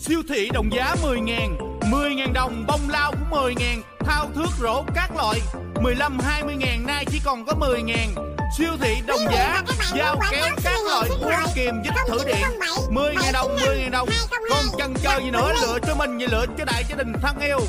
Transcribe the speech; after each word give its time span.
Siêu 0.00 0.22
thị 0.28 0.48
đồng 0.52 0.72
giá 0.72 0.94
10 1.02 1.20
ngàn 1.20 1.56
10 1.90 2.14
ngàn 2.14 2.32
đồng, 2.32 2.64
bông 2.66 2.80
lao 2.88 3.12
cũng 3.12 3.30
10 3.30 3.54
ngàn, 3.54 3.82
Thao 3.98 4.30
thước 4.34 4.48
rổ 4.60 4.84
các 4.94 5.16
loại 5.16 5.40
15-20 5.74 6.56
ngàn, 6.56 6.86
nay 6.86 7.04
chỉ 7.10 7.20
còn 7.24 7.44
có 7.44 7.54
10 7.54 7.82
ngàn. 7.82 8.14
Siêu 8.58 8.72
thị 8.80 8.94
đồng 9.06 9.20
giá 9.32 9.62
Dao 9.98 10.20
kéo 10.30 10.48
các 10.64 10.80
loại 10.86 11.08
uống 11.08 11.52
kiềm 11.54 11.74
dít 11.84 11.92
thử 12.08 12.18
điện 12.26 12.58
10 12.90 13.14
ngàn 13.14 13.32
đồng 13.32 13.56
10 13.66 13.78
ngàn 13.78 13.90
đồng. 13.90 14.08
Còn 14.50 14.64
chần 14.78 14.94
chờ 15.02 15.18
gì 15.18 15.30
nữa, 15.30 15.52
lựa 15.62 15.78
cho 15.86 15.94
mình 15.94 16.18
và 16.18 16.26
lựa 16.30 16.46
cho 16.58 16.64
đại 16.64 16.84
gia 16.88 16.96
đình 16.96 17.12
thân 17.22 17.38
yêu. 17.40 17.60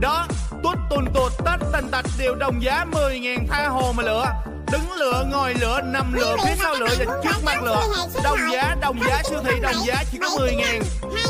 Đó 0.00 0.26
Tút 0.62 0.78
tuần 0.90 1.04
tuột 1.14 1.32
tết 1.44 1.60
tình 1.72 1.90
tạch 1.90 2.04
đều 2.18 2.34
đồng 2.34 2.62
giá 2.62 2.84
10 2.84 3.18
ngàn 3.18 3.46
tha 3.50 3.68
hồ 3.68 3.92
mà 3.96 4.02
lựa. 4.02 4.24
Đứng 4.72 4.92
lựa, 4.92 5.24
ngồi 5.30 5.54
lựa, 5.54 5.80
nằm 5.84 6.12
lựa, 6.12 6.36
phía 6.44 6.54
sau 6.58 6.74
lựa 6.74 6.88
và 6.98 7.20
trước 7.24 7.44
mặt 7.44 7.62
lựa. 7.62 7.82
Đồng 8.24 8.38
giá, 8.52 8.76
đồng 8.80 9.00
giá, 9.08 9.22
siêu 9.22 9.40
thị 9.44 9.60
đồng 9.62 9.86
giá 9.86 10.04
chỉ 10.12 10.18
có 10.18 10.28
10 10.38 10.54
ngàn 10.54 10.82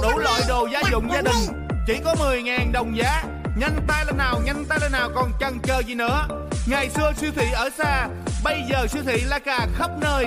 Đủ 0.03 0.19
loại 0.19 0.43
đồ 0.49 0.69
gia 0.73 0.83
dụng 0.91 1.09
gia 1.13 1.23
đình 1.23 1.67
Chỉ 1.87 1.95
có 2.05 2.15
10 2.19 2.43
ngàn 2.43 2.73
đồng 2.73 2.97
giá. 2.97 3.23
Nhanh 3.57 3.77
tay 3.89 4.05
lên 4.07 4.17
nào, 4.17 4.41
nhanh 4.45 4.65
tay 4.69 4.79
lên 4.83 4.93
nào 4.93 5.11
còn 5.15 5.31
chần 5.41 5.59
chờ 5.63 5.83
gì 5.87 5.95
nữa? 5.95 6.27
Ngày 6.67 6.91
xưa 6.91 7.13
siêu 7.17 7.31
thị 7.37 7.47
ở 7.53 7.71
xa 7.79 8.09
Bây 8.45 8.63
giờ 8.71 8.87
siêu 8.87 9.03
thị 9.07 9.23
la 9.27 9.39
cà 9.39 9.67
khắp 9.75 9.91
nơi. 10.01 10.27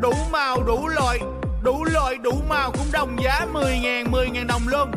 Đủ 0.00 0.12
màu, 0.30 0.62
đủ 0.62 0.88
loại 0.88 1.18
Đủ 1.62 1.84
loại, 1.84 2.16
đủ 2.16 2.32
màu 2.48 2.70
cũng 2.70 2.86
đồng 2.92 3.16
giá 3.24 3.46
10 3.52 3.78
ngàn, 3.78 4.10
10 4.10 4.28
ngàn 4.30 4.46
đồng 4.46 4.68
luôn 4.68 4.90